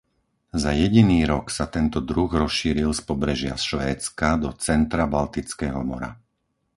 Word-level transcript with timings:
Za 0.63 0.71
jediný 0.83 1.19
rok 1.33 1.45
sa 1.57 1.65
tento 1.75 1.99
druh 2.09 2.25
rozšíril 2.43 2.89
z 2.89 3.01
pobrežia 3.09 3.53
Švédska 3.67 4.29
do 4.43 4.49
centra 4.65 5.03
Baltického 5.13 5.77
mora. 5.89 6.11